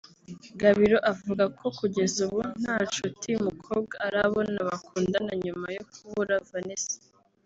Gabiro 0.61 0.97
avuga 1.11 1.43
ko 1.57 1.65
kugeza 1.79 2.17
ubu 2.27 2.39
nta 2.61 2.77
nshuti 2.87 3.25
y'umukobwa 3.33 3.95
arabona 4.07 4.57
bakundana 4.67 5.31
nyuma 5.45 5.67
yo 5.75 5.83
kubura 5.91 6.35
Vanessa 6.49 6.97